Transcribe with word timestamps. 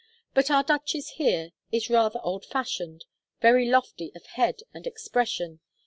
But 0.33 0.49
our 0.49 0.63
duchess 0.63 1.09
here 1.17 1.51
is 1.71 1.91
rather 1.91 2.19
old 2.23 2.43
fashioned, 2.43 3.05
very 3.39 3.69
lofty 3.69 4.11
of 4.15 4.25
head 4.33 4.61
and 4.73 4.87
expression. 4.87 5.59